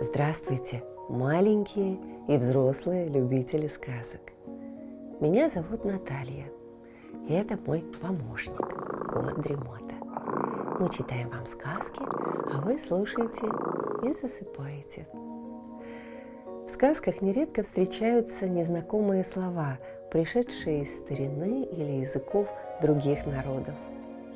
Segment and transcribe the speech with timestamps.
[0.00, 1.98] Здравствуйте, маленькие
[2.28, 4.20] и взрослые любители сказок.
[5.20, 6.46] Меня зовут Наталья,
[7.28, 9.94] и это мой помощник, кот Дремота.
[10.78, 13.46] Мы читаем вам сказки, а вы слушаете
[14.02, 15.08] и засыпаете.
[16.66, 19.78] В сказках нередко встречаются незнакомые слова,
[20.14, 22.46] пришедшие из старины или языков
[22.80, 23.74] других народов.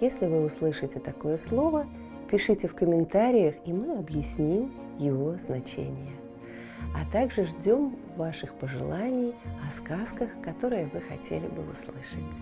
[0.00, 1.86] Если вы услышите такое слово,
[2.28, 6.16] пишите в комментариях, и мы объясним его значение.
[6.96, 12.38] А также ждем ваших пожеланий о сказках, которые вы хотели бы услышать.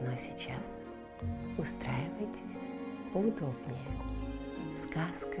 [0.00, 0.80] Ну а сейчас
[1.58, 2.68] устраивайтесь
[3.12, 3.82] поудобнее.
[4.72, 5.40] Сказка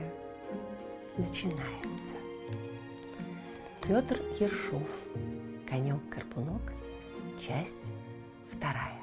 [1.16, 2.16] начинается.
[3.86, 4.82] Петр Ершов.
[5.72, 6.81] Конек-карпунок.
[7.38, 7.90] Часть
[8.46, 9.00] вторая.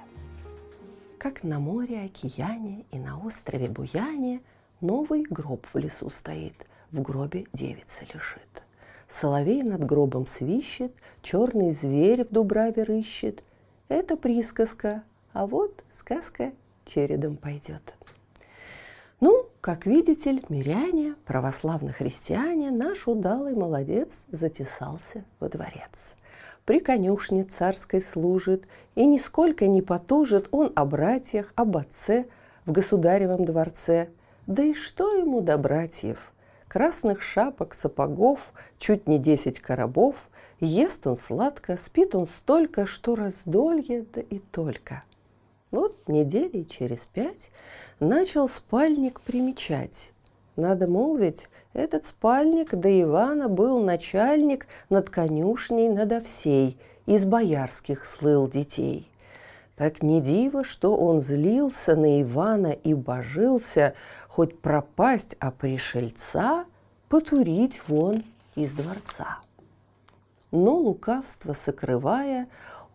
[1.17, 4.41] Как на море, океане и на острове Буяне
[4.81, 8.63] новый гроб в лесу стоит, в гробе девица лежит.
[9.07, 13.43] Соловей над гробом свищет, черный зверь в дубраве рыщет.
[13.89, 16.53] Это присказка, а вот сказка
[16.85, 17.95] чередом пойдет.
[19.19, 26.15] Ну, как видите, миряне, православно-христиане, наш удалый молодец затесался во дворец.
[26.65, 32.27] При конюшне царской служит, и нисколько не потужит он о братьях, об отце
[32.65, 34.07] в государевом дворце.
[34.47, 36.31] Да и что ему до братьев?
[36.69, 40.29] Красных шапок, сапогов, чуть не десять коробов,
[40.61, 45.03] ест он сладко, спит он столько, что раздолье да и только–
[45.71, 47.51] вот недели через пять
[47.99, 50.11] начал спальник примечать.
[50.55, 58.47] Надо молвить, этот спальник до Ивана был начальник над конюшней надо всей, из боярских слыл
[58.47, 59.09] детей.
[59.75, 63.93] Так не диво, что он злился на Ивана и божился,
[64.27, 66.65] хоть пропасть, а пришельца
[67.07, 68.23] потурить вон
[68.55, 69.39] из дворца.
[70.51, 72.47] Но лукавство сокрывая,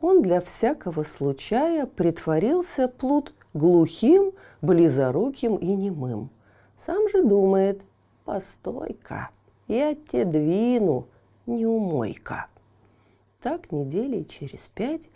[0.04, 6.28] он для всякого случая притворился плут глухим, близоруким и немым.
[6.76, 7.86] Сам же думает,
[8.26, 9.30] постой-ка,
[9.66, 11.08] я те двину,
[11.46, 12.48] не умой-ка.
[13.40, 15.08] Так недели через пять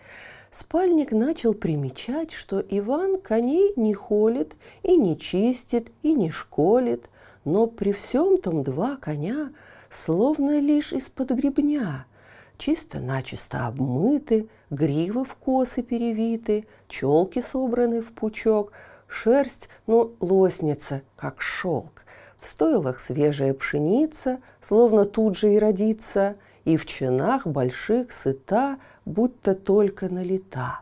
[0.51, 7.11] спальник начал примечать, что Иван коней не холит и не чистит и не школит,
[7.45, 9.53] но при всем том два коня
[9.91, 12.07] словно лишь из-под гребня–
[12.59, 18.73] чисто-начисто обмыты, гривы в косы перевиты, челки собраны в пучок,
[19.07, 22.05] шерсть, ну, лоснится, как шелк.
[22.39, 29.55] В стойлах свежая пшеница, словно тут же и родится, и в чинах больших сыта, будто
[29.55, 30.81] только налита.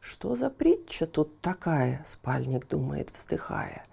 [0.00, 3.84] Что за притча тут такая, спальник думает, вздыхая.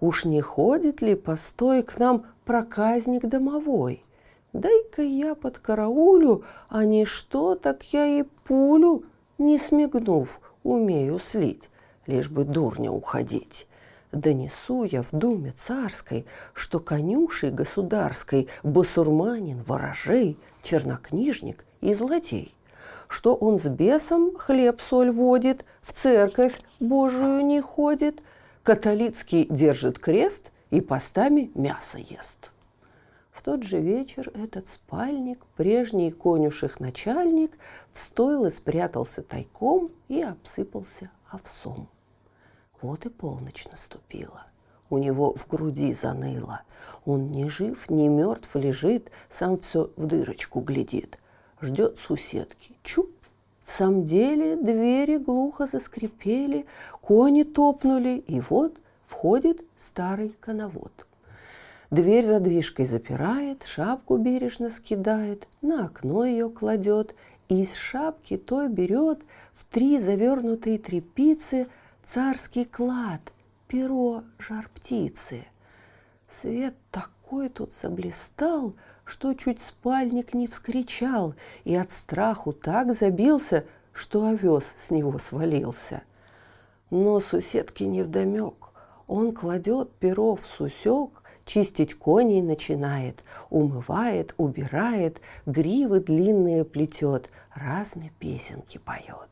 [0.00, 4.02] Уж не ходит ли постой к нам проказник домовой–
[4.52, 9.04] Дай-ка я под караулю, а не что, так я и пулю,
[9.36, 11.70] не смигнув, умею слить,
[12.06, 13.66] лишь бы дурня уходить.
[14.10, 22.54] Донесу я в думе царской, что конюшей государской басурманин, ворожей, чернокнижник и злодей,
[23.06, 28.22] что он с бесом хлеб-соль водит, в церковь Божию не ходит,
[28.62, 32.50] католицкий держит крест и постами мясо ест.
[33.48, 37.56] Тот же вечер этот спальник, прежний конюших начальник,
[37.90, 41.88] в стойло спрятался тайком и обсыпался овсом.
[42.82, 44.44] Вот и полночь наступила.
[44.90, 46.60] У него в груди заныло.
[47.06, 51.18] Он ни жив, ни мертв лежит, сам все в дырочку глядит.
[51.62, 52.76] Ждет суседки.
[52.82, 53.08] Чу!
[53.62, 56.66] В самом деле двери глухо заскрипели,
[57.00, 61.07] кони топнули, и вот входит старый коновод.
[61.90, 67.14] Дверь задвижкой запирает, шапку бережно скидает, на окно ее кладет,
[67.48, 69.20] и из шапки той берет
[69.54, 71.66] в три завернутые трепицы
[72.02, 73.32] царский клад,
[73.68, 75.46] перо жар птицы.
[76.26, 78.74] Свет такой тут заблистал,
[79.06, 81.34] что чуть спальник не вскричал,
[81.64, 86.02] и от страху так забился, что овес с него свалился.
[86.90, 88.54] Но суседке невдомек.
[89.06, 98.78] Он кладет перо в сусек, чистить коней начинает, умывает, убирает, гривы длинные плетет, разные песенки
[98.78, 99.30] поет.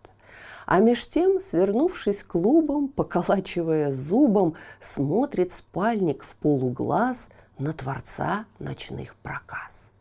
[0.65, 7.29] А меж тем, свернувшись клубом, поколачивая зубом, смотрит спальник в полуглаз
[7.59, 9.93] на Творца ночных проказ.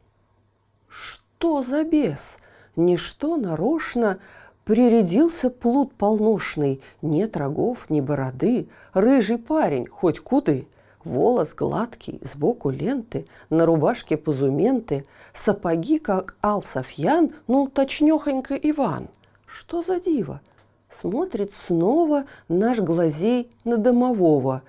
[0.88, 2.40] Что за бес?
[2.76, 4.20] Ничто нарочно
[4.66, 10.68] Прирядился плут полношный, нет рогов, ни бороды, Рыжий парень, хоть куды,
[11.06, 19.10] Волос гладкий, сбоку ленты, на рубашке пузументы, Сапоги, как Ал Софьян, ну, точнёхонько Иван.
[19.46, 20.42] Что за диво?
[20.90, 24.64] Смотрит снова наш глазей на домового.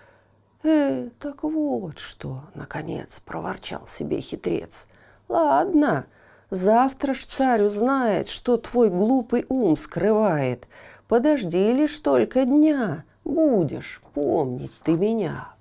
[0.62, 4.88] «Э, так вот что!»— наконец проворчал себе хитрец.
[5.28, 6.06] «Ладно,
[6.50, 10.68] Завтра ж царь узнает, что твой глупый ум скрывает.
[11.08, 15.55] Подожди лишь только дня, будешь помнить ты меня.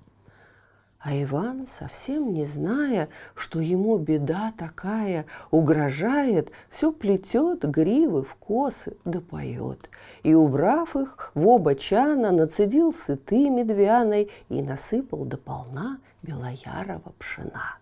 [1.05, 8.97] А Иван, совсем не зная, что ему беда такая угрожает, все плетет гривы в косы
[9.05, 9.91] да поет.
[10.23, 17.77] И, убрав их, в оба чана нацедил сыты медвяной и насыпал до полна белоярого пшена.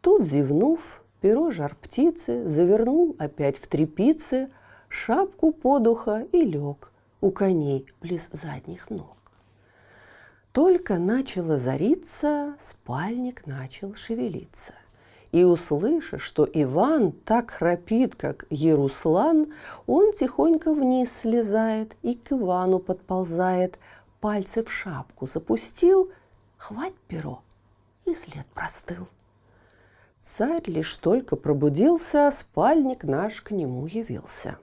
[0.00, 4.48] Тут, зевнув, перо жар птицы, завернул опять в трепицы,
[4.88, 6.90] шапку подуха и лег
[7.20, 9.21] у коней близ задних ног.
[10.52, 14.74] Только начало зариться, спальник начал шевелиться.
[15.30, 19.46] И, услыша, что Иван так храпит, как Еруслан,
[19.86, 23.78] он тихонько вниз слезает и к Ивану подползает,
[24.20, 26.10] пальцы в шапку запустил,
[26.58, 27.40] хвать перо,
[28.04, 29.08] и след простыл.
[30.20, 34.58] Царь лишь только пробудился, спальник наш к нему явился.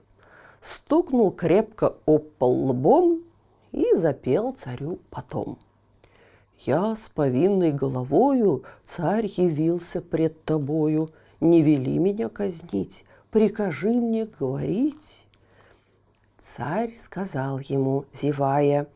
[0.60, 3.24] Стукнул крепко об пол лбом
[3.72, 5.58] и запел царю потом.
[6.60, 11.08] «Я с повинной головою, царь явился пред тобою,
[11.40, 15.26] не вели меня казнить, прикажи мне говорить».
[16.36, 18.88] Царь сказал ему, зевая,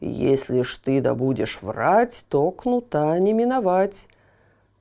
[0.00, 4.08] «Если ж ты да будешь врать, то кнута не миновать.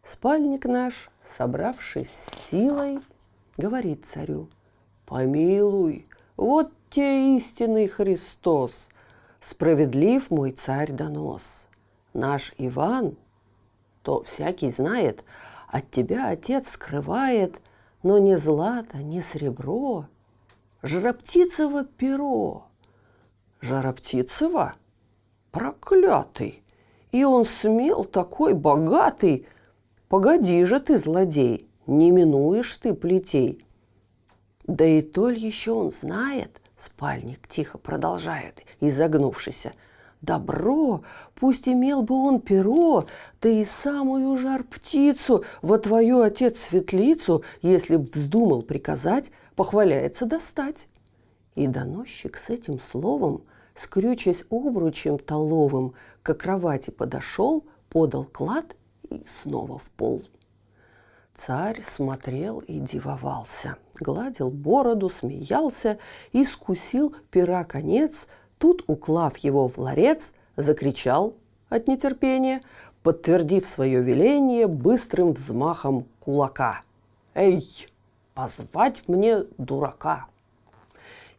[0.03, 2.99] Спальник наш, собравшись силой,
[3.57, 4.49] говорит царю,
[5.05, 6.05] «Помилуй,
[6.37, 8.89] вот те истинный Христос,
[9.39, 11.64] справедлив мой царь донос.
[12.15, 13.17] Наш Иван,
[14.01, 15.25] то всякий знает,
[15.67, 17.61] от тебя отец скрывает,
[18.03, 20.05] но не злато, не сребро,
[20.81, 22.67] жароптицево перо.
[23.59, 24.75] Жароптицево?
[25.51, 26.63] Проклятый!
[27.11, 29.45] И он смел такой богатый,
[30.07, 33.65] Погоди же ты, злодей, не минуешь ты плетей.
[34.65, 39.73] Да и толь еще он знает, спальник тихо продолжает, изогнувшийся.
[40.25, 41.03] Добро,
[41.35, 43.05] пусть имел бы он перо,
[43.41, 50.89] да и самую жар птицу во твою отец светлицу, если б вздумал приказать, похваляется достать.
[51.53, 53.43] И доносчик с этим словом,
[53.75, 55.93] скрючась обручем толовым,
[56.23, 58.75] к кровати подошел, подал клад
[59.11, 60.23] и снова в пол.
[61.35, 65.99] Царь смотрел и дивовался, гладил бороду, смеялся
[66.31, 71.33] и скусил пера конец, тут, уклав его в ларец, закричал
[71.69, 72.61] от нетерпения,
[73.03, 76.81] подтвердив свое веление быстрым взмахом кулака.
[77.33, 77.63] «Эй,
[78.33, 80.27] позвать мне дурака!»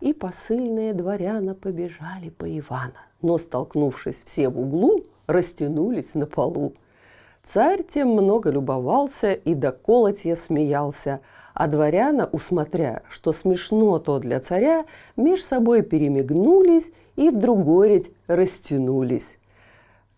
[0.01, 6.75] И посыльные дворяна побежали по Ивана, но, столкнувшись все в углу, растянулись на полу–
[7.47, 11.21] Царь тем много любовался и до колотья смеялся,
[11.57, 14.85] а дворяна, усмотря, что смешно то для царя,
[15.17, 19.39] меж собой перемигнулись и в другоредь растянулись.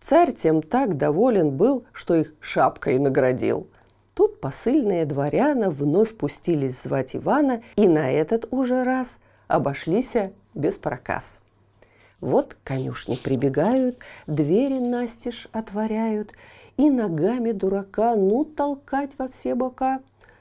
[0.01, 3.67] Царь тем так доволен был, что их шапкой наградил.
[4.13, 10.15] Тут посыльные дворяна вновь пустились звать Ивана, и на этот уже раз обошлись
[10.53, 11.41] без проказ.
[12.19, 16.33] Вот конюшни прибегают, двери настежь отворяют–
[16.79, 19.99] и ногами дурака, ну, толкать во все бока.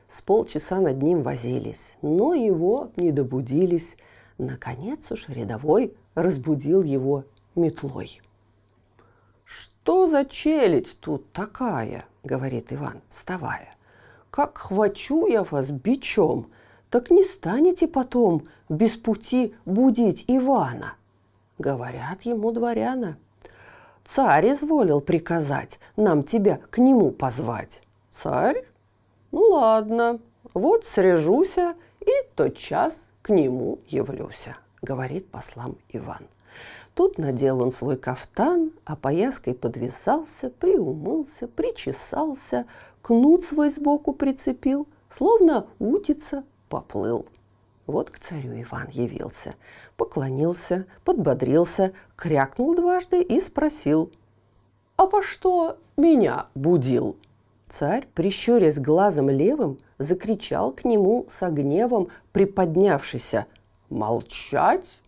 [0.08, 3.96] С полчаса над ним возились, но его не добудились.
[4.38, 7.24] Наконец уж рядовой разбудил его
[7.54, 8.20] метлой.
[9.44, 13.74] «Что за челядь тут такая?»— говорит Иван, вставая.
[14.30, 16.50] «Как хвачу я вас бичом,
[16.90, 20.94] так не станете потом без пути будить Ивана!»
[21.58, 23.18] Говорят ему дворяна–
[24.08, 27.82] Царь изволил приказать нам тебя к нему позвать.
[28.10, 28.64] Царь?
[29.30, 30.20] Ну ладно,
[30.54, 36.26] вот срежуся и тотчас к нему явлюся, говорит послам Иван.
[36.94, 42.66] Тут надел он свой кафтан, а пояской подвязался, приумылся, причесался,
[43.02, 47.26] кнут свой сбоку прицепил, словно утица поплыл.
[47.86, 49.54] Вот к царю Иван явился,
[49.96, 54.10] поклонился, подбодрился, крякнул дважды и спросил,
[54.96, 57.16] «А по что меня будил?»
[57.68, 63.46] Царь, прищурясь глазом левым, закричал к нему со гневом приподнявшийся.
[63.90, 65.00] Молчать?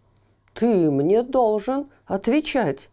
[0.52, 2.90] Ты мне должен отвечать.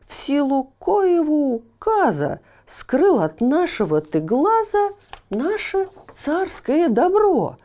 [0.00, 4.90] В силу коего указа скрыл от нашего ты глаза
[5.30, 7.56] наше царское добро,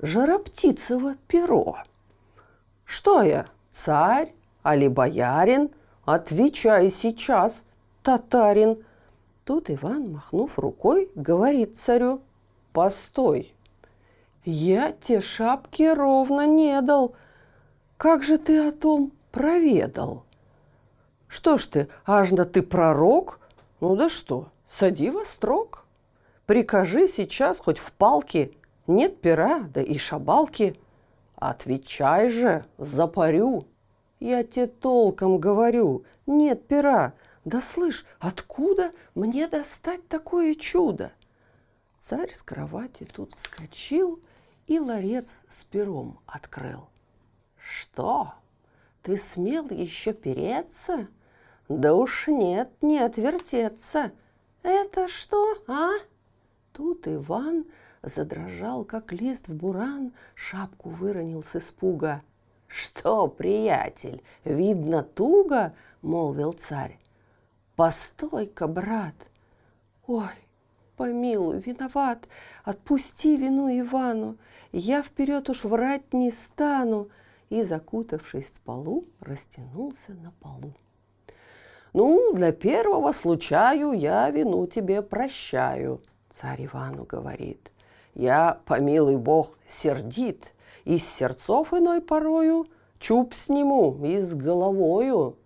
[0.00, 1.76] жароптицево перо.
[2.84, 5.70] Что я, царь, али боярин?
[6.04, 7.64] Отвечай сейчас,
[8.02, 8.84] татарин.
[9.50, 12.20] Тут Иван, махнув рукой, говорит царю,
[12.72, 13.52] постой,
[14.44, 17.16] я те шапки ровно не дал.
[17.96, 20.22] Как же ты о том проведал?
[21.26, 23.40] Что ж ты, ажно ты пророк?
[23.80, 25.84] Ну да что, сади во строк.
[26.46, 28.52] Прикажи сейчас хоть в палке,
[28.86, 30.76] нет пера, да и шабалки.
[31.34, 33.64] Отвечай же, запарю.
[34.20, 37.14] Я тебе толком говорю, нет пера.
[37.44, 41.12] Да слышь, откуда мне достать такое чудо?
[41.98, 44.20] Царь с кровати тут вскочил
[44.66, 46.88] и ларец с пером открыл.
[47.58, 48.34] Что,
[49.02, 51.08] ты смел еще переться?
[51.68, 54.12] Да уж нет, не отвертеться.
[54.62, 55.92] Это что, а?
[56.74, 57.64] Тут Иван
[58.02, 62.22] задрожал, как лист в буран, шапку выронил с испуга.
[62.66, 67.00] «Что, приятель, видно туго?»— молвил царь.
[67.80, 69.14] «Постой-ка, брат!»
[70.06, 70.36] «Ой,
[70.98, 72.28] помилуй, виноват,
[72.62, 74.36] отпусти вину Ивану,
[74.70, 77.08] я вперед уж врать не стану!»
[77.48, 80.74] И, закутавшись в полу, растянулся на полу.
[81.94, 87.72] «Ну, для первого случаю я вину тебе прощаю»,— царь Ивану говорит.
[88.14, 90.52] «Я, помилуй бог, сердит,
[90.84, 92.66] из сердцов иной порою
[92.98, 95.38] чуб сниму и с головою.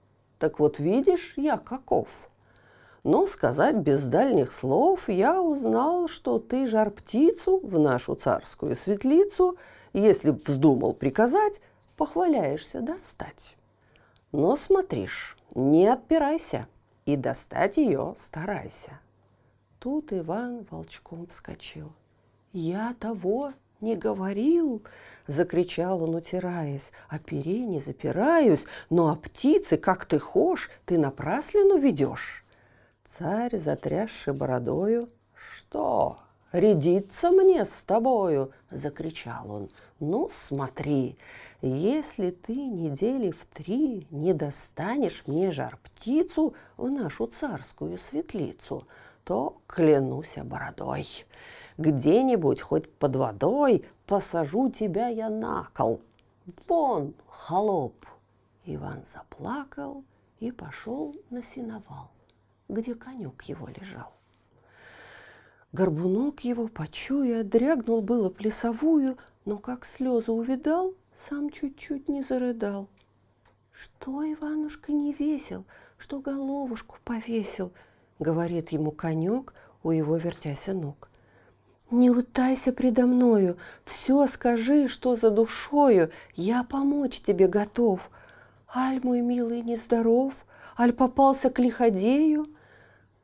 [0.45, 2.29] Так вот видишь, я каков.
[3.03, 9.57] Но сказать без дальних слов я узнал, что ты жар птицу в нашу царскую светлицу,
[9.95, 11.63] если б вздумал приказать,
[11.97, 13.57] похваляешься достать.
[14.33, 16.67] Но смотришь, не отпирайся
[17.07, 18.99] и достать ее старайся.
[19.79, 21.91] Тут Иван волчком вскочил.
[22.53, 24.83] Я того не говорил!»—
[25.29, 26.93] закричал он, утираясь.
[27.09, 32.45] «О пере не запираюсь, но о птице, как ты хошь, ты напраслину ведешь!»
[33.05, 36.19] Царь, затрясший бородою, «Что,
[36.53, 39.71] рядиться мне с тобою?»— закричал он.
[40.01, 41.19] «Ну, смотри,
[41.61, 48.87] если ты недели в три не достанешь мне жар-птицу в нашу царскую светлицу,
[49.25, 51.07] то клянусь бородой,
[51.79, 56.01] где-нибудь, хоть под водой, посажу тебя я на кол.
[56.69, 58.07] Вон, холоп!»
[58.67, 60.05] Иван заплакал
[60.41, 62.11] и пошел на сеновал,
[62.69, 64.13] где конек его лежал.
[65.73, 72.89] Горбунок его, почуя, дрягнул было плясовую, но как слезы увидал, сам чуть-чуть не зарыдал.
[73.73, 75.65] «Что, Иванушка, не весел,
[75.99, 77.73] что головушку повесил?»—
[78.21, 79.53] говорит ему конек,
[79.83, 81.11] у его вертяся ног.
[81.95, 88.11] Не утайся предо мною, все скажи, что за душою, я помочь тебе готов.
[88.75, 90.45] Аль, мой милый, нездоров,
[90.77, 92.47] аль попался к лиходею.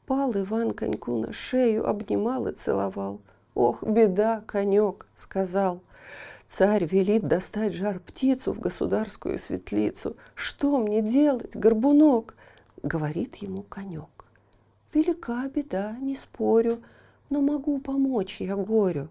[0.06, 3.20] Пал Иван коньку на шею, обнимал и целовал.
[3.56, 5.80] Ох, беда, конек, сказал.
[6.46, 10.16] Царь велит достать жар птицу в государскую светлицу.
[10.36, 12.36] Что мне делать, горбунок?
[12.84, 14.26] Говорит ему конек.
[14.94, 16.80] Велика беда, не спорю,
[17.30, 19.08] но могу помочь я горю.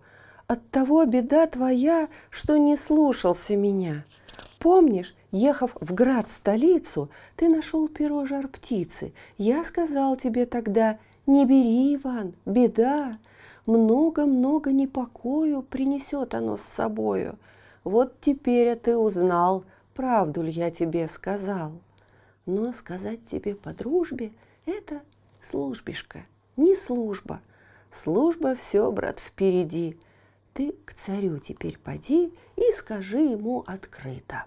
[0.48, 4.06] От того беда твоя, что не слушался меня.
[4.60, 9.14] Помнишь, ехав в град столицу, ты нашел перо жар птицы.
[9.38, 13.20] Я сказал тебе тогда, не бери, Иван, беда.
[13.66, 17.38] Много-много непокою принесет оно с собою.
[17.84, 21.74] Вот теперь ты узнал, правду ли я тебе сказал.
[22.46, 24.32] Но сказать тебе по дружбе–
[24.66, 25.02] это
[25.40, 26.26] службишка,
[26.58, 27.42] не служба–
[27.92, 29.98] Служба все, брат, впереди.
[30.54, 34.46] Ты к царю теперь поди и скажи ему открыто.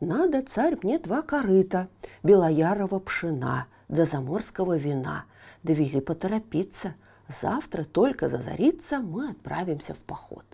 [0.00, 1.88] Надо, царь, мне два корыта,
[2.22, 5.24] белоярого пшена, до заморского вина.
[5.62, 6.94] Довели поторопиться.
[7.28, 10.44] Завтра только зазариться мы отправимся в поход.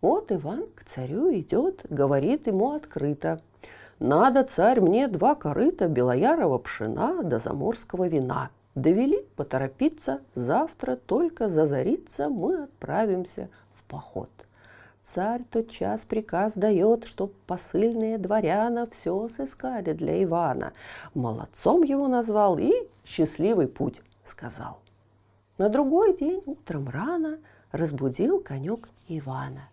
[0.00, 3.40] Вот Иван к царю идет, говорит ему открыто.
[3.98, 12.28] Надо, царь, мне два корыта белоярого пшена до заморского вина– Довели поторопиться, завтра только зазариться
[12.28, 14.28] мы отправимся в поход.
[15.00, 20.74] Царь тот час приказ дает, чтоб посыльные дворяна все сыскали для Ивана.
[21.14, 22.70] Молодцом его назвал и
[23.06, 24.80] счастливый путь сказал.
[25.56, 27.38] На другой день утром рано
[27.72, 29.70] разбудил конек Ивана.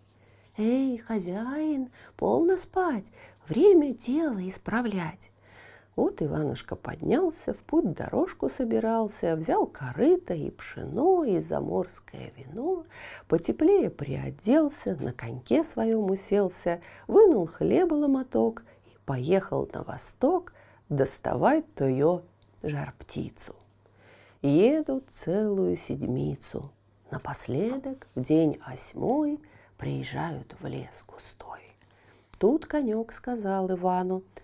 [0.56, 3.12] «Эй, хозяин, полно спать,
[3.46, 5.30] время дело исправлять!»
[5.96, 12.84] Вот Иванушка поднялся, в путь дорожку собирался, взял корыто и пшено, и заморское вино,
[13.28, 20.52] потеплее приоделся, на коньке своем уселся, вынул хлеба ломоток и поехал на восток
[20.88, 22.22] доставать тою
[22.64, 23.54] жар-птицу.
[24.42, 26.72] Едут целую седмицу.
[27.12, 29.40] Напоследок, в день осьмой,
[29.78, 31.60] приезжают в лес густой.
[32.40, 34.24] Тут конек сказал Ивану–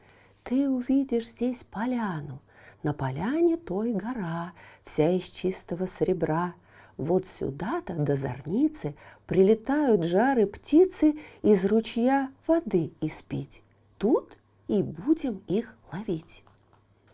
[0.45, 2.41] ты увидишь здесь поляну.
[2.83, 6.55] На поляне той гора, вся из чистого серебра.
[6.97, 8.95] Вот сюда-то до зорницы
[9.27, 13.63] прилетают жары птицы из ручья воды испить.
[13.99, 16.45] Тут и будем их ловить.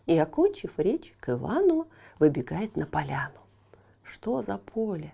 [0.05, 1.87] И, окончив речь, к Ивану
[2.19, 3.39] выбегает на поляну.
[4.03, 5.13] Что за поле?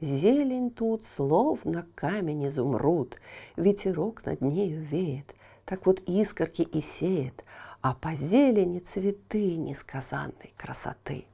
[0.00, 3.18] Зелень тут, словно камень изумруд,
[3.56, 5.34] Ветерок над нею веет,
[5.70, 7.44] так вот искорки и сеет,
[7.80, 11.26] а по зелени цветы несказанной красоты.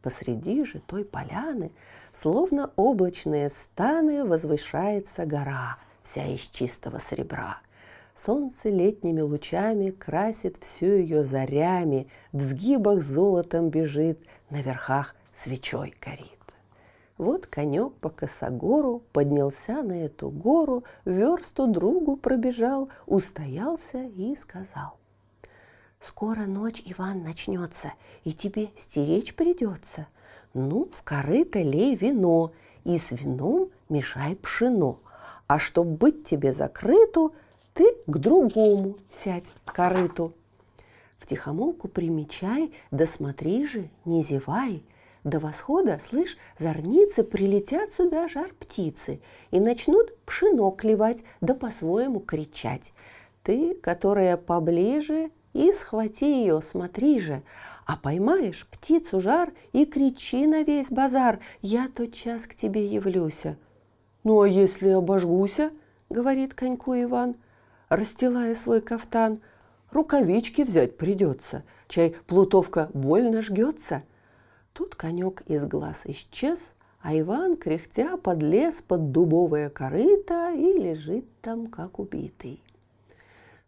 [0.00, 1.72] Посреди же той поляны,
[2.12, 7.58] словно облачные станы, возвышается гора, вся из чистого серебра.
[8.14, 14.20] Солнце летними лучами красит всю ее зарями, в сгибах золотом бежит,
[14.50, 16.39] на верхах свечой горит.
[17.20, 24.96] Вот конек по косогору поднялся на эту гору, версту другу пробежал, устоялся и сказал.
[26.00, 27.92] Скоро ночь, Иван, начнется,
[28.24, 30.06] и тебе стеречь придется.
[30.54, 32.52] Ну, в корыто лей вино,
[32.84, 34.98] и с вином мешай пшено.
[35.46, 37.34] А чтоб быть тебе закрыту,
[37.74, 40.32] ты к другому сядь к корыту.
[41.18, 44.82] В тихомолку примечай, да смотри же, не зевай–
[45.24, 52.92] до восхода, слышь, зорницы прилетят сюда жар птицы и начнут пшено клевать, да по-своему кричать.
[53.42, 57.42] Ты, которая поближе, и схвати ее, смотри же,
[57.84, 63.56] а поймаешь птицу жар и кричи на весь базар, я тот час к тебе явлюся.
[64.22, 65.72] Ну а если обожгуся,
[66.08, 67.34] говорит коньку Иван,
[67.88, 69.40] расстилая свой кафтан,
[69.90, 74.04] рукавички взять придется, чай плутовка больно жгется–
[74.72, 81.66] Тут конек из глаз исчез, а Иван, кряхтя, подлез под дубовое корыто и лежит там,
[81.66, 82.62] как убитый.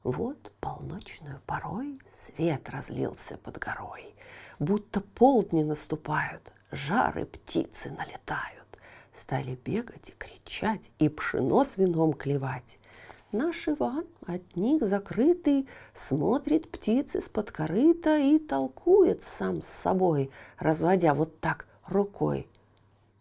[0.05, 4.15] Вот полночную порой свет разлился под горой,
[4.59, 8.67] будто полдни наступают, жары птицы налетают.
[9.13, 12.79] Стали бегать и кричать, и пшено с вином клевать.
[13.33, 21.15] Наш Иван, от них закрытый, смотрит птицы с-под корыта и толкует сам с собой, разводя
[21.15, 22.47] вот так рукой.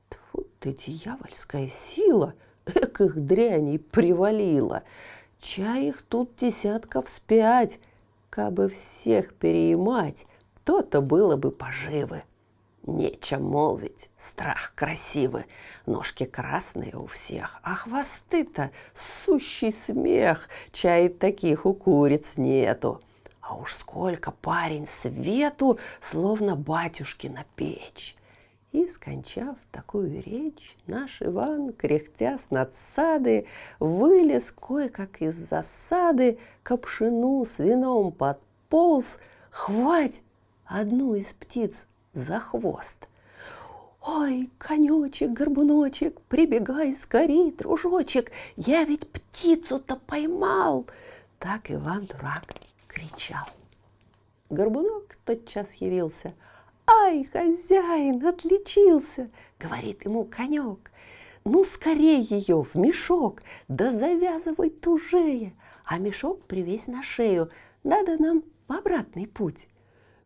[0.09, 2.33] Тьфу ты, дьявольская сила,
[2.65, 4.83] эк их дряней привалила.
[5.39, 7.79] Чай их тут десятков спять,
[8.29, 10.27] кабы всех переимать,
[10.65, 12.23] то-то было бы поживы.
[12.83, 15.45] Нечем молвить, страх красивый,
[15.85, 22.99] ножки красные у всех, а хвосты-то сущий смех, чай таких у куриц нету.
[23.39, 28.15] А уж сколько парень свету, словно батюшки на печь.
[28.71, 33.45] И, скончав такую речь, наш Иван, кряхтя с надсады,
[33.79, 39.19] вылез кое-как из засады, копшину с вином подполз,
[39.51, 40.23] хвать!
[40.65, 43.07] Одну из птиц за хвост.
[44.03, 50.87] «Ой, конечек, горбуночек, прибегай скорей, дружочек, я ведь птицу-то поймал!»
[51.37, 52.55] Так Иван-дурак
[52.87, 53.45] кричал.
[54.49, 56.33] Горбунок тотчас явился.
[56.87, 60.91] «Ай, хозяин, отличился!»— говорит ему конек.
[61.45, 65.53] «Ну, скорей ее в мешок, да завязывай тужее,
[65.85, 67.49] а мешок привесь на шею,
[67.83, 69.67] надо нам в обратный путь».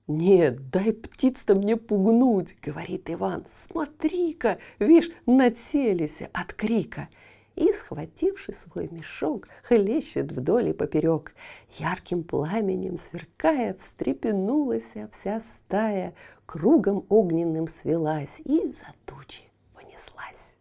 [0.08, 3.44] «Нет, дай птиц-то мне пугнуть»,— говорит Иван.
[3.52, 7.10] «Смотри-ка, вишь, надселись от крика».
[7.56, 11.34] И, схвативший свой мешок, хлещет вдоль и поперек.
[11.80, 16.14] Ярким пламенем сверкая, встрепенулась вся стая,
[16.46, 20.58] кругом огненным свелась и за тучи понеслась.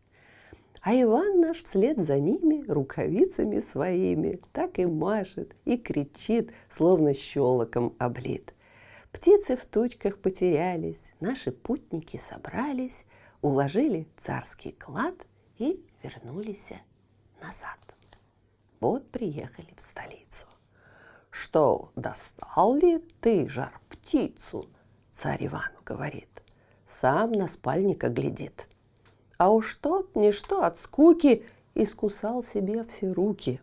[0.81, 7.95] А Иван наш вслед за ними рукавицами своими так и машет и кричит, словно щелоком
[7.99, 8.55] облит.
[9.14, 13.07] Птицы в тучках потерялись, наши путники собрались,
[13.42, 15.14] уложили царский клад
[15.57, 16.72] и вернулись
[17.40, 17.79] назад.
[18.81, 20.48] Вот приехали в столицу.
[21.31, 24.68] Что, достал ли ты жар птицу?
[25.12, 26.42] Царь Иван говорит.
[26.85, 28.66] Сам на спальника глядит.
[29.38, 33.62] А уж тот ничто от скуки и скусал себе все руки.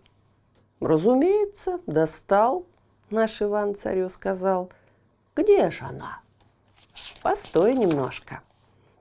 [0.79, 2.65] Разумеется, достал,
[3.09, 4.71] наш Иван царю сказал,
[5.35, 6.21] где ж она?
[7.21, 8.41] Постой немножко.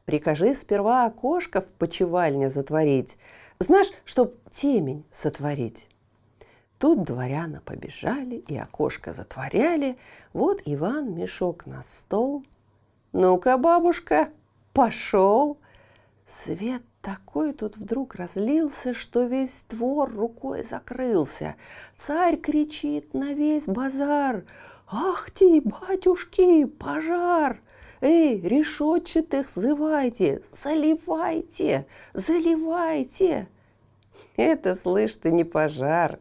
[0.04, 3.16] Прикажи сперва окошко в почевальне затворить,
[3.58, 5.88] знаешь, чтоб темень сотворить.
[6.78, 9.98] Тут дворяна побежали и окошко затворяли.
[10.32, 12.42] Вот Иван мешок на стол.
[13.12, 14.30] Ну-ка, бабушка,
[14.72, 15.58] пошел.
[16.24, 21.56] Свет такой тут вдруг разлился, что весь двор рукой закрылся.
[21.94, 24.44] Царь кричит на весь базар.
[24.90, 27.60] «Ах ты, батюшки, пожар!»
[28.00, 33.46] Эй, решетчатых зывайте, заливайте, заливайте.
[34.36, 36.18] Это, слышь, ты не пожар,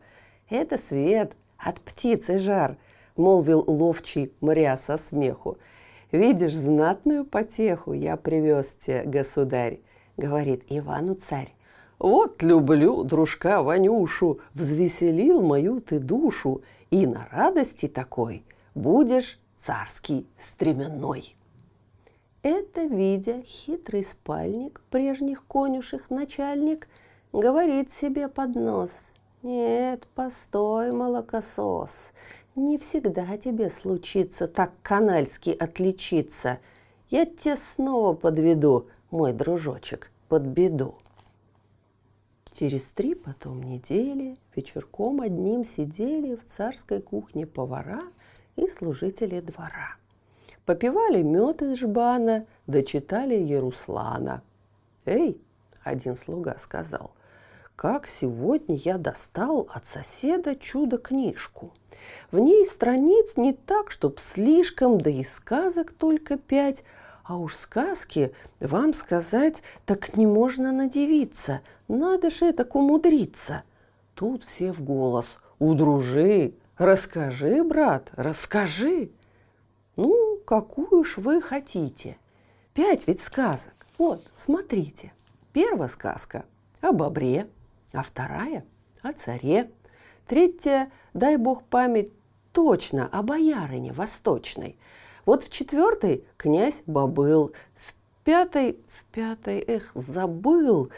[0.50, 2.78] это свет от птицы жар,
[3.16, 5.58] молвил ловчий моря со смеху.
[6.12, 9.80] Видишь, знатную потеху я привез тебе, государь,
[10.18, 11.56] говорит Ивану царь.
[11.98, 18.44] Вот люблю дружка Ванюшу, взвеселил мою ты душу, и на радости такой
[18.76, 21.36] будешь царский стременной.
[22.42, 26.88] Это, видя хитрый спальник прежних конюших начальник,
[27.34, 29.14] говорит себе под нос.
[29.42, 32.12] Нет, постой, молокосос,
[32.56, 36.60] не всегда тебе случится так канальски отличиться.
[37.10, 40.96] Я тебя снова подведу, мой дружочек, под беду.
[42.54, 48.04] Через три потом недели вечерком одним сидели в царской кухне повара
[48.60, 49.96] и служители двора–
[50.70, 54.44] Попивали мед из жбана, дочитали Еруслана.
[55.04, 55.42] «Эй!»–
[55.84, 57.10] один слуга сказал.
[57.76, 61.74] «Как сегодня я достал от соседа чудо-книжку.
[62.30, 66.84] В ней страниц не так, чтоб слишком, да и сказок только пять,
[67.24, 71.62] а уж сказки, вам сказать, так не можно надевиться.
[71.88, 73.64] Надо же так умудриться.
[74.14, 75.40] Тут все в голос.
[75.58, 79.12] Удружи, расскажи, брат, расскажи.
[79.96, 82.18] Ну, какую ж вы хотите.
[82.74, 83.74] Пять ведь сказок.
[83.98, 85.14] Вот, смотрите.
[85.54, 86.46] Первая сказка
[86.82, 87.48] о бобре,
[87.92, 88.66] а вторая
[89.02, 89.70] о царе.
[90.26, 92.12] Третья, дай бог память,
[92.54, 94.78] точно о боярине восточной.
[95.26, 100.92] Вот в четвертой князь Бобыл, в пятой, в пятой, эх, забыл.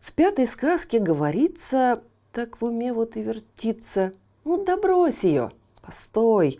[0.00, 4.12] В пятой сказке говорится, так в уме вот и вертится.
[4.48, 6.58] Ну, да брось ее, постой.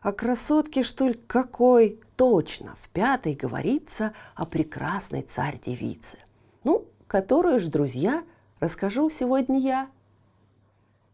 [0.00, 2.00] О красотке, что ли, какой?
[2.16, 6.16] Точно, в пятой говорится о прекрасной царь-девице.
[6.64, 8.24] Ну, которую ж, друзья,
[8.58, 9.90] расскажу сегодня я.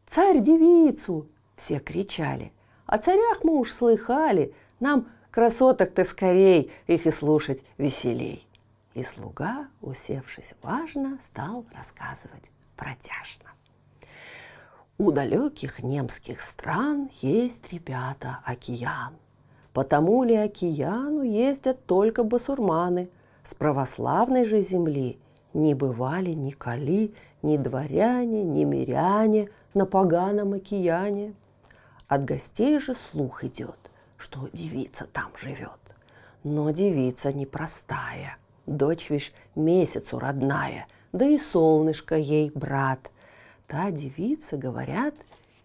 [0.07, 2.53] «Царь-девицу!»– все кричали.
[2.87, 8.47] О царях мы уж слыхали, нам красоток-то скорей, их и слушать веселей.
[8.95, 13.51] И слуга, усевшись важно, стал рассказывать протяжно.
[15.05, 19.15] У далеких немских стран есть ребята океан.
[19.73, 23.09] Потому ли океану ездят только басурманы?
[23.43, 25.19] С православной же земли
[25.55, 31.35] не бывали ни кали, ни дворяне, ни миряне на поганом океане.
[32.07, 35.81] От гостей же слух идет, что девица там живет.
[36.45, 38.37] Но девица непростая,
[38.67, 43.11] дочь вишь месяцу родная, да и солнышко ей брат–
[43.73, 45.15] Та девица, говорят,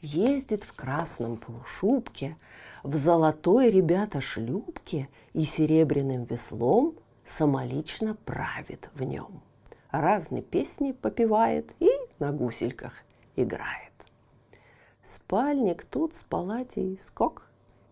[0.02, 2.38] ездит в красном полушубке,
[2.82, 9.42] в золотой, ребята, шлюпке и серебряным веслом самолично правит в нем.
[9.92, 12.94] Разные песни попивает и на гусельках
[13.36, 13.92] играет.
[15.04, 17.50] Спальник тут с палатей скок,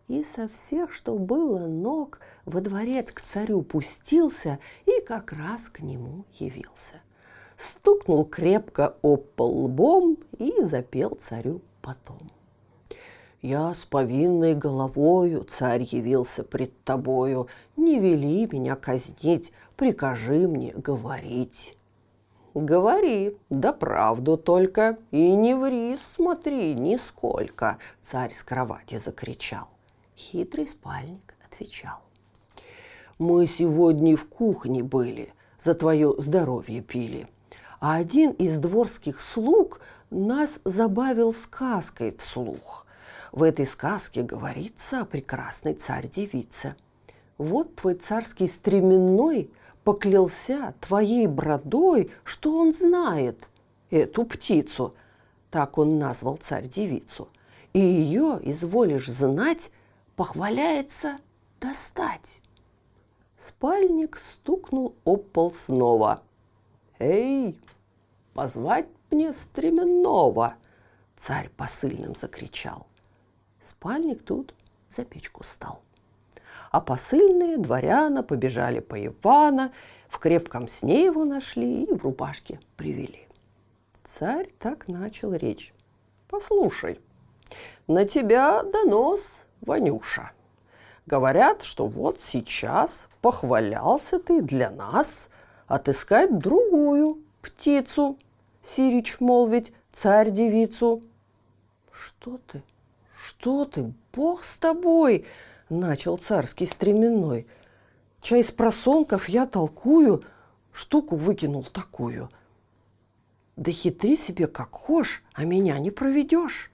[0.07, 5.81] и со всех, что было ног, во дворец к царю пустился и как раз к
[5.81, 7.01] нему явился
[7.57, 12.19] стукнул крепко об пол лбом и запел царю потом.
[13.41, 21.77] Я с повинной головою, царь явился пред тобою, не вели меня казнить, прикажи мне говорить.
[22.55, 29.67] Говори, да правду только, и не ври, смотри, нисколько, царь с кровати закричал.
[30.17, 31.99] Хитрый спальник отвечал.
[33.19, 37.27] Мы сегодня в кухне были, за твое здоровье пили–
[37.85, 42.87] а один из дворских слуг нас забавил сказкой вслух.
[43.31, 46.75] В этой сказке говорится о прекрасной царь-девице.
[47.37, 49.51] Вот твой царский стременной
[49.83, 53.49] поклялся твоей бродой, что он знает
[53.91, 54.95] эту птицу.
[55.51, 57.29] Так он назвал царь-девицу.
[57.73, 59.69] И ее, изволишь знать,
[60.15, 61.19] похваляется
[61.61, 62.41] достать.
[63.37, 66.23] Спальник стукнул об пол снова–
[66.99, 67.59] «Эй,
[68.35, 70.55] позвать мне стременного!»
[71.15, 72.85] Царь посыльным закричал.
[73.61, 74.53] Спальник тут
[74.89, 75.81] за печку стал.
[76.69, 79.71] А посыльные дворяна побежали по Ивана,
[80.09, 83.27] в крепком сне его нашли и в рубашке привели.
[84.03, 85.73] Царь так начал речь.
[86.29, 86.99] «Послушай,
[87.87, 90.31] на тебя донос, Ванюша.
[91.05, 95.29] Говорят, что вот сейчас похвалялся ты для нас
[95.67, 98.17] отыскать другую птицу.
[98.65, 101.03] Сирич молвить царь-девицу.
[101.91, 102.63] Что ты?
[103.15, 103.93] Что ты?
[104.11, 105.25] Бог с тобой!
[105.69, 107.45] Начал царский стременной.
[108.21, 110.23] Чай с просонков я толкую,
[110.71, 112.31] штуку выкинул такую.
[113.55, 116.71] Да хитри себе как хошь, а меня не проведешь.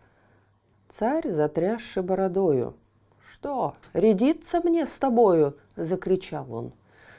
[0.88, 2.76] Царь, затрясший бородою.
[3.22, 6.74] «Что, рядиться мне с тобою?»– закричал он.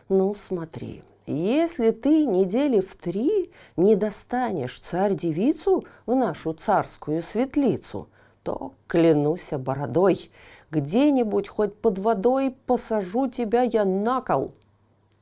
[0.08, 8.08] «Ну, смотри, если ты недели в три не достанешь царь-девицу в нашу царскую светлицу,
[8.42, 10.30] то, клянусь бородой,
[10.70, 14.52] где-нибудь хоть под водой посажу тебя я на кол.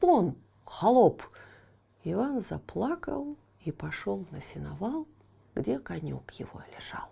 [0.00, 1.22] Вон, холоп!»
[2.04, 5.06] Иван заплакал и пошел на сеновал,
[5.54, 7.08] где конек его лежал.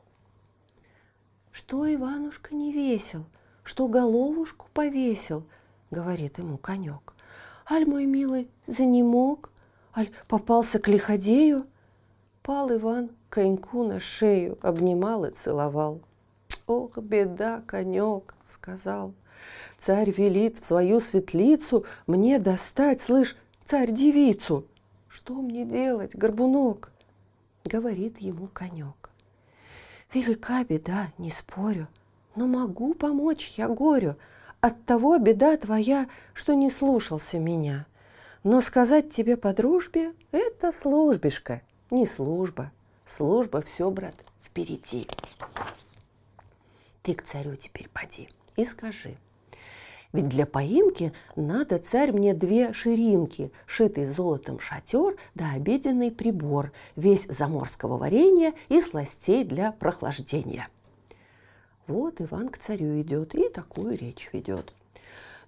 [1.51, 3.27] «Что, Иванушка, не весел?
[3.64, 5.44] Что головушку повесил?»—
[5.90, 7.14] говорит ему конек.
[7.70, 9.50] «Аль, мой милый, занемог?
[9.94, 11.66] Аль, попался к лиходею?»
[12.42, 16.00] Пал Иван коньку на шею, обнимал и целовал.
[16.66, 19.12] «Ох, беда, конек!»— сказал.
[19.76, 24.64] «Царь велит в свою светлицу мне достать, слышь, царь-девицу!»
[25.09, 26.90] «Что мне делать, горбунок?»—
[27.64, 29.11] говорит ему конек.
[30.12, 31.87] Велика беда, не спорю,
[32.35, 34.16] но могу помочь я горю.
[34.61, 37.87] От того беда твоя, что не слушался меня.
[38.42, 42.73] Но сказать тебе по дружбе– это службишка, не служба.
[43.07, 45.07] Служба все, брат, впереди.
[47.03, 49.16] Ты к царю теперь поди и скажи–
[50.12, 57.27] ведь для поимки надо, царь, мне две ширинки, шитый золотом шатер да обеденный прибор, весь
[57.27, 60.68] заморского варенья и сластей для прохлаждения.
[61.88, 64.72] Вот Иван к царю идет и такую речь ведет.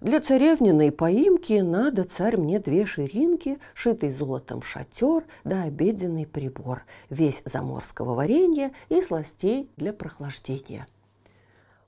[0.01, 7.43] Для царевниной поимки надо, царь, мне две ширинки, шитый золотом шатер да обеденный прибор, весь
[7.45, 10.87] заморского варенья и сластей для прохлаждения.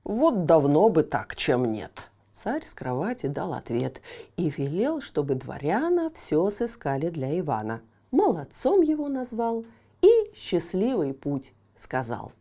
[0.03, 4.01] Вот давно бы так, чем нет, Царь с кровати дал ответ
[4.37, 7.81] и велел, чтобы дворяна все сыскали для Ивана.
[8.11, 9.65] Молодцом его назвал
[10.01, 12.31] и счастливый путь сказал.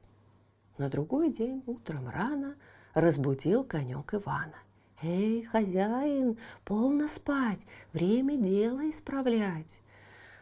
[0.83, 2.57] На другой день утром рано
[2.93, 4.57] разбудил конек Ивана.
[5.01, 7.61] «Эй, хозяин, полно спать,
[7.93, 9.81] время дело исправлять!»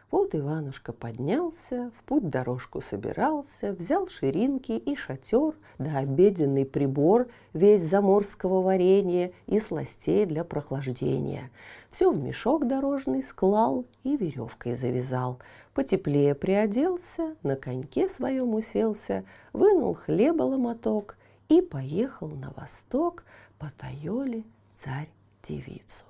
[0.09, 7.83] Вот Иванушка поднялся, в путь дорожку собирался, взял ширинки и шатер, да обеденный прибор, весь
[7.83, 11.51] заморского варенья и сластей для прохлаждения.
[11.91, 15.39] Все в мешок дорожный склал и веревкой завязал.
[15.73, 21.17] Потеплее приоделся, на коньке своем уселся, вынул хлеба ломоток
[21.49, 23.23] и поехал на восток
[23.57, 24.43] по Тайоле
[24.75, 26.05] царь-девицу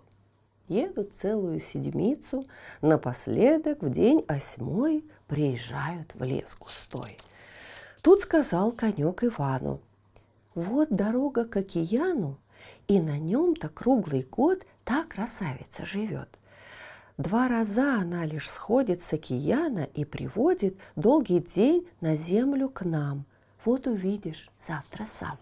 [0.72, 2.46] едут целую седмицу,
[2.82, 7.18] напоследок в день осьмой приезжают в лес густой.
[8.02, 9.82] Тут сказал конек Ивану,
[10.56, 12.38] вот дорога к океану,
[12.88, 16.40] и на нем-то круглый год та красавица живет.
[17.22, 23.26] Два раза она лишь сходит с океана и приводит долгий день на землю к нам.
[23.64, 25.38] Вот увидишь завтра сам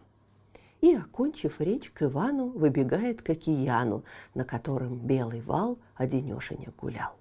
[0.82, 4.04] и, окончив речь, к Ивану выбегает к океану,
[4.36, 7.16] на котором белый вал одинешенек гулял.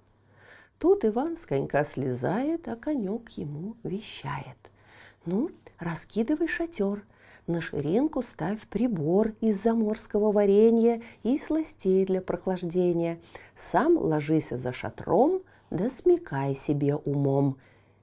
[0.77, 4.57] Тут Иван с конька слезает, а конек ему вещает.
[5.25, 7.05] «Ну, раскидывай шатер,
[7.49, 13.19] на ширинку ставь прибор из заморского варенья и сластей для прохлаждения.
[13.55, 17.57] Сам ложись за шатром, да смекай себе умом.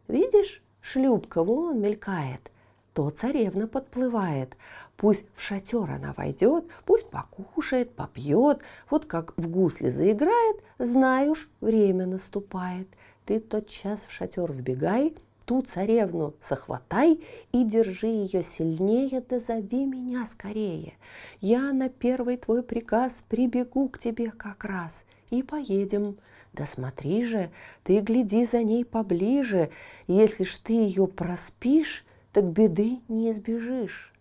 [0.09, 2.51] Видишь, шлюпка вон мелькает,
[2.93, 4.57] то царевна подплывает.
[4.97, 8.63] Пусть в шатер она войдет, пусть покушает, попьет.
[8.91, 12.89] Вот как в гусле заиграет, знаешь, время наступает.
[13.25, 15.15] Ты тот час в шатер вбегай,
[15.47, 17.21] ту царевну захватай
[17.53, 20.95] и держи ее сильнее, да зови меня скорее.
[21.41, 26.19] Я на первый твой приказ прибегу к тебе как раз и поедем.
[26.53, 27.51] Да смотри же,
[27.85, 29.71] ты гляди за ней поближе,
[30.07, 34.13] если ж ты ее проспишь, так беды не избежишь.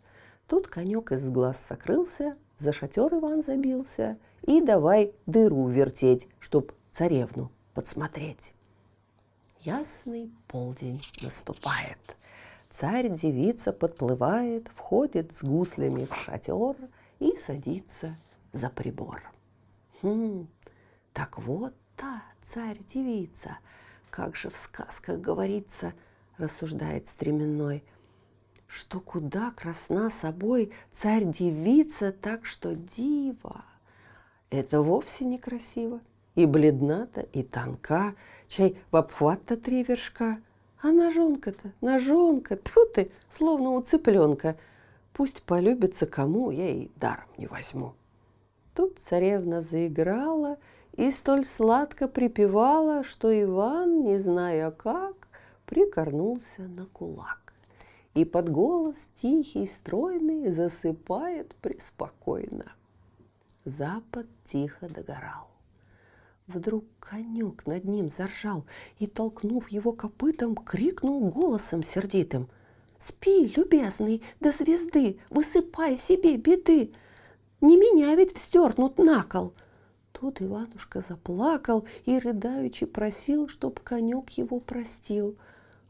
[0.48, 7.52] Тут конек из глаз сокрылся, за шатер Иван забился, и давай дыру вертеть, чтоб царевну
[7.74, 8.54] подсмотреть.
[9.62, 12.16] Ясный полдень наступает.
[12.70, 16.78] Царь-девица подплывает, входит с гуслями в шатер
[17.20, 18.16] и садится
[18.54, 19.22] за прибор.
[20.02, 20.48] Хм,
[21.12, 23.58] так вот та царь-девица,
[24.10, 25.92] как же в сказках говорится,
[26.38, 27.84] рассуждает стременной,
[28.66, 33.66] что куда красна собой царь-девица, так что дива.
[34.50, 36.00] Это вовсе не красиво,
[36.36, 38.16] и бледна-то, и тонка,
[38.48, 40.40] чай в обхват-то три вершка,
[40.82, 44.58] а ножонка-то, ножонка, тьфу ты, словно у цыпленка.
[45.14, 47.94] Пусть полюбится кому, я и даром не возьму.
[48.74, 50.58] Тут царевна заиграла
[50.94, 55.28] и столь сладко припевала, что Иван, не зная как,
[55.66, 57.54] прикорнулся на кулак.
[58.14, 62.74] И под голос тихий, стройный засыпает преспокойно.
[63.66, 65.55] Запад тихо догорал.
[66.48, 68.66] Вдруг конек над ним заржал
[69.00, 72.48] и, толкнув его копытом, крикнул голосом сердитым.
[73.00, 76.94] «Спи, любезный, до звезды, высыпай себе беды!
[77.62, 79.54] Не меня ведь встернут на кол!»
[80.12, 85.36] Тут Иванушка заплакал и, рыдаючи, просил, чтоб конек его простил.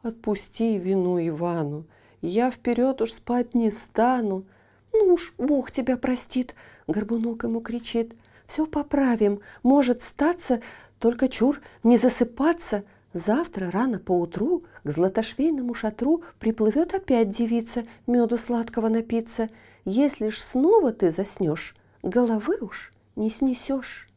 [0.04, 1.86] «Отпусти вину Ивану,
[2.22, 4.46] я вперед уж спать не стану!»
[4.94, 6.56] «Ну уж, Бог тебя простит!»—
[6.88, 9.42] Горбунок ему кричит— все поправим.
[9.64, 10.62] Может статься,
[11.00, 12.84] только чур не засыпаться.
[13.14, 19.50] Завтра рано поутру к златошвейному шатру приплывет опять девица меду сладкого напиться.
[19.86, 24.10] Если ж снова ты заснешь, головы уж не снесешь.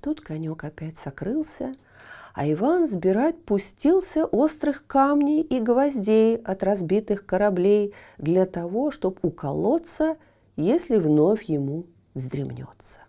[0.00, 1.74] Тут конек опять сокрылся,
[2.34, 10.16] а Иван сбирать пустился острых камней и гвоздей от разбитых кораблей для того, чтобы уколоться,
[10.56, 13.05] если вновь ему вздремнется.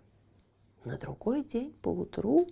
[0.84, 2.46] На другой день поутру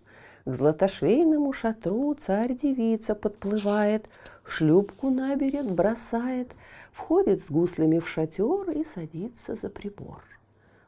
[0.45, 4.09] к златошвейному шатру царь-девица подплывает,
[4.45, 6.55] шлюпку на берег бросает,
[6.93, 10.23] входит с гуслями в шатер и садится за прибор.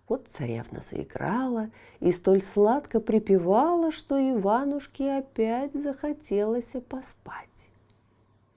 [0.09, 1.71] Вот царевна заиграла
[2.01, 7.71] и столь сладко припевала, что Иванушке опять захотелось поспать.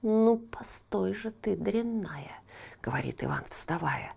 [0.01, 2.41] «Ну, постой же ты, дрянная!»—
[2.81, 4.13] говорит Иван, вставая.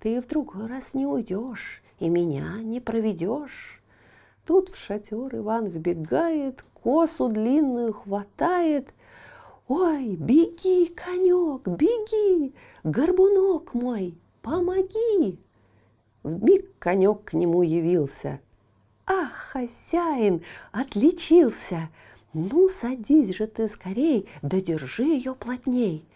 [0.00, 3.77] «Ты в другой раз не уйдешь и меня не проведешь».
[4.48, 8.94] Тут в шатер Иван вбегает, косу длинную хватает.
[9.68, 15.38] Ой, беги, конек, беги, горбунок мой, помоги.
[16.22, 18.40] В миг конек к нему явился.
[19.04, 21.90] Ах, хозяин, отличился!
[22.32, 26.08] Ну, садись же ты скорей, да держи ее плотней.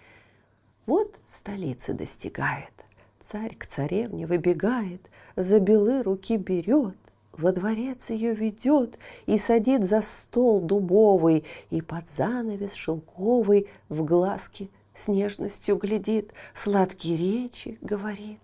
[0.87, 2.73] Вот столицы достигает.
[3.21, 6.97] Царь к царевне выбегает, за белы руки берет,
[7.33, 14.71] во дворец ее ведет и садит за стол дубовый, и под занавес шелковый в глазки
[14.95, 18.40] с нежностью глядит, сладкие речи говорит.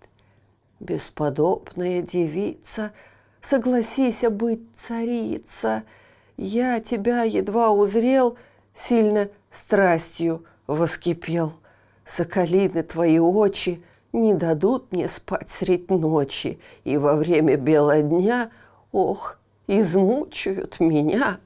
[0.80, 2.92] Бесподобная девица,
[3.40, 5.82] согласись быть царица,
[6.36, 8.38] я тебя едва узрел,
[8.74, 11.52] сильно страстью воскипел.
[12.04, 18.50] Соколины твои очи не дадут мне спать средь ночи, и во время бела дня–
[19.00, 21.38] Ох, измучают меня.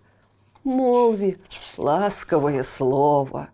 [0.65, 1.39] Молви
[1.77, 3.51] ласковое слово.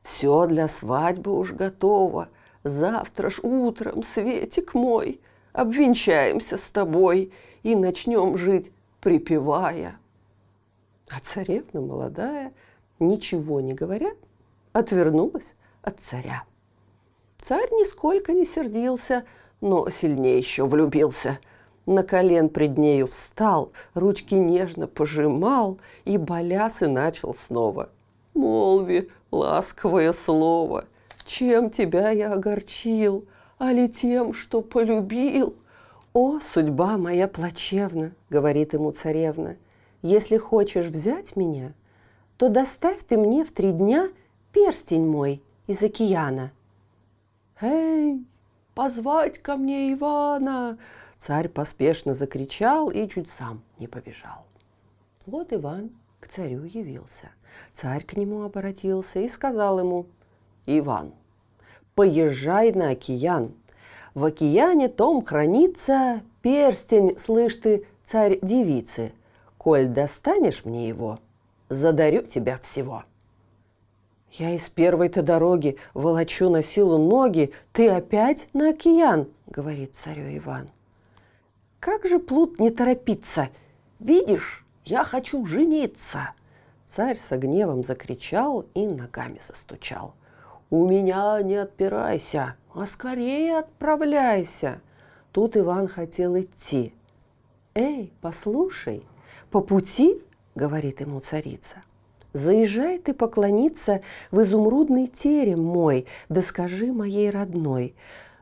[0.00, 2.28] Все для свадьбы уж готово.
[2.62, 5.20] Завтра ж утром, Светик мой,
[5.52, 7.32] обвенчаемся с тобой
[7.64, 9.98] и начнем жить, припевая.
[11.10, 12.52] А царевна молодая,
[13.00, 14.12] ничего не говоря,
[14.72, 16.44] отвернулась от царя.
[17.38, 19.24] Царь нисколько не сердился,
[19.60, 21.40] но сильнее еще влюбился–
[21.86, 27.88] на колен пред нею встал, ручки нежно пожимал и болясы начал снова.
[28.34, 30.86] «Молви, ласковое слово,
[31.24, 33.24] чем тебя я огорчил,
[33.58, 35.54] а ли тем, что полюбил?»
[36.12, 39.56] «О, судьба моя плачевна!»— говорит ему царевна.
[40.02, 41.72] «Если хочешь взять меня,
[42.36, 44.08] то доставь ты мне в три дня
[44.52, 46.52] перстень мой из океана».
[47.60, 48.24] «Эй,
[48.74, 50.78] позвать ко мне Ивана!»
[51.22, 54.44] Царь поспешно закричал и чуть сам не побежал.
[55.24, 57.30] Вот Иван к царю явился.
[57.72, 60.06] Царь к нему обратился и сказал ему,
[60.66, 61.12] «Иван,
[61.94, 63.54] поезжай на океан.
[64.14, 69.12] В океане том хранится перстень, слышь ты, царь девицы.
[69.58, 71.20] Коль достанешь мне его,
[71.68, 73.04] задарю тебя всего».
[74.32, 80.68] «Я из первой-то дороги волочу на силу ноги, ты опять на океан»,— говорит царю Иван.—
[81.82, 83.48] как же плут не торопиться?
[83.98, 86.32] Видишь, я хочу жениться.
[86.86, 90.14] Царь со гневом закричал и ногами застучал.
[90.70, 94.80] «У меня не отпирайся, а скорее отправляйся!»
[95.32, 96.94] Тут Иван хотел идти.
[97.74, 99.04] «Эй, послушай,
[99.50, 100.22] по пути,—
[100.54, 101.82] говорит ему царица,—
[102.32, 107.96] заезжай ты поклониться в изумрудный терем мой, да скажи моей родной,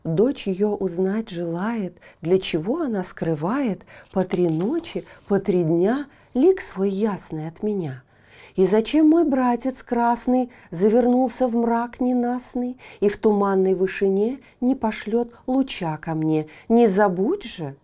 [0.05, 6.61] Дочь ее узнать желает, для чего она скрывает по три ночи, по три дня лик
[6.63, 8.03] свой ясный от меня.
[8.57, 15.33] И зачем мой братец красный завернулся в мрак ненастный и в туманной вышине не пошлет
[15.47, 16.47] луча ко мне?
[16.69, 17.77] Не забудь же!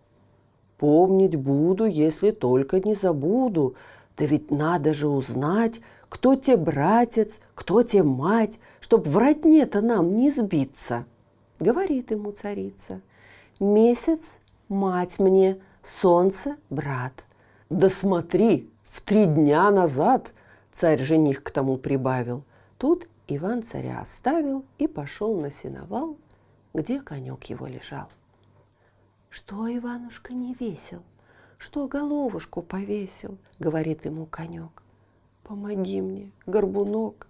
[0.77, 3.75] Помнить буду, если только не забуду.
[4.17, 10.17] Да ведь надо же узнать, кто те братец, кто те мать, чтоб в родне-то нам
[10.17, 11.05] не сбиться.
[11.59, 13.01] Говорит ему царица,
[13.59, 14.39] месяц–
[14.69, 17.25] мать мне, солнце– брат.
[17.71, 20.33] Да смотри, в три дня назад
[20.71, 22.43] царь-жених к тому прибавил.
[22.77, 26.17] Тут Иван царя оставил и пошел на сеновал,
[26.75, 28.07] где конек его лежал.
[29.31, 31.01] Что, Иванушка, не весел?
[31.57, 33.35] Что головушку повесил?
[33.57, 34.83] Говорит ему конек.
[35.43, 37.27] Помоги мне, горбунок.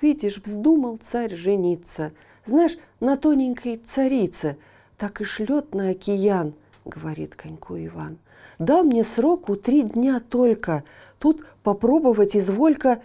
[0.00, 2.10] Видишь, вздумал царь жениться–
[2.48, 4.56] знаешь, на тоненькой царице
[4.96, 8.18] так и шлет на океан, говорит коньку Иван.
[8.58, 10.82] Дал мне сроку три дня только.
[11.18, 13.00] Тут попробовать изволька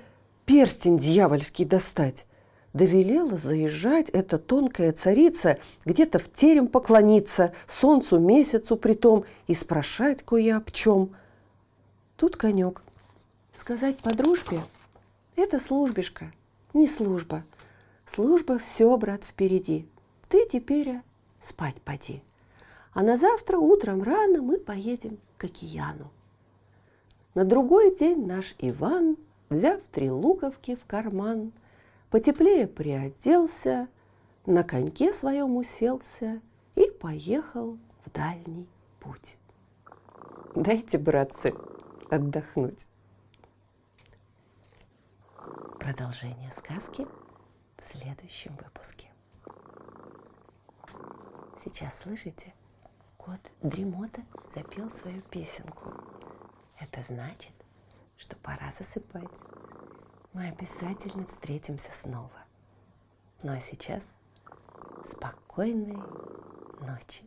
[0.46, 2.26] перстень дьявольский достать.
[2.74, 10.58] Довелела заезжать эта тонкая царица, где-то в терем поклониться, солнцу, месяцу притом, и спрашать кое
[10.58, 11.12] об чем.
[12.18, 12.82] Тут конек.
[13.54, 14.62] Сказать по дружбе–
[15.36, 16.32] это службишка,
[16.74, 17.44] не служба–
[18.06, 19.88] Служба все, брат, впереди.
[20.28, 21.04] Ты теперь а,
[21.42, 22.22] спать поди.
[22.94, 26.12] А на завтра утром рано мы поедем к океану.
[27.34, 29.18] На другой день наш Иван,
[29.50, 31.54] взяв три луковки в карман,
[32.10, 33.88] потеплее приоделся,
[34.46, 36.42] на коньке своем уселся
[36.76, 38.68] и поехал в дальний
[39.00, 39.38] путь.
[40.54, 41.54] Дайте, братцы,
[42.10, 42.86] отдохнуть.
[45.80, 47.08] Продолжение сказки–
[47.84, 49.10] в следующем выпуске.
[51.58, 52.54] Сейчас слышите?
[53.18, 55.94] Кот Дремота запел свою песенку.
[56.80, 57.52] Это значит,
[58.16, 59.30] что пора засыпать.
[60.32, 62.46] Мы обязательно встретимся снова.
[63.44, 64.18] Ну а сейчас
[65.04, 65.98] спокойной
[66.88, 67.26] ночи.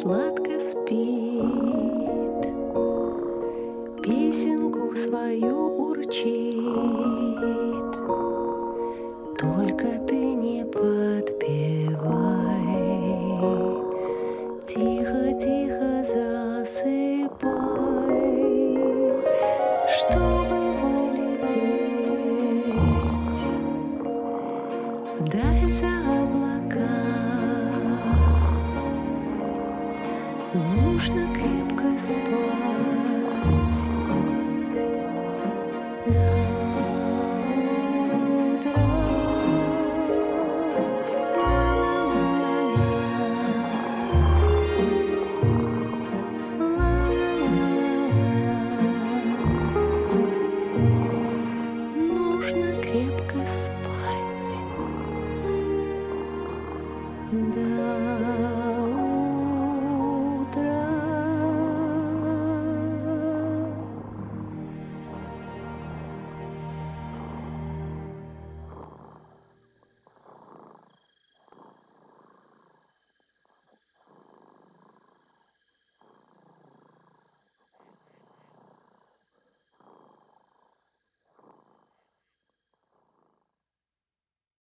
[0.00, 1.42] Сладко спит,
[4.02, 7.21] Песенку свою урчит.